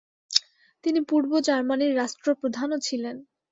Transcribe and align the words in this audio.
তিনি 0.83 0.99
পূর্ব 1.09 1.31
জার্মানির 1.47 1.97
রাষ্ট্রপ্রধানও 1.97 2.77
ছিলেন। 2.87 3.15